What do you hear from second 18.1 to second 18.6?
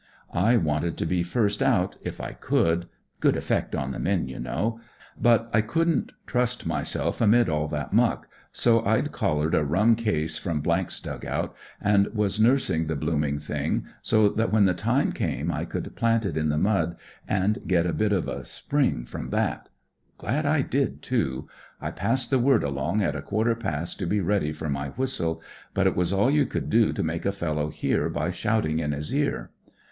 of 10 WHAT rrS LIKE IN THE PUSH a